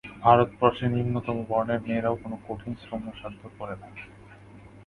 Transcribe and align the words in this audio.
ভারতবর্ষে 0.21 0.85
নিম্নতম 0.89 1.37
বর্ণের 1.49 1.79
মেয়েরাও 1.87 2.15
কোন 2.15 2.33
কঠিন 2.47 2.73
শ্রমসাধ্য 2.81 3.41
কাজ 3.43 3.53
করে 3.57 3.75
না। 3.81 3.87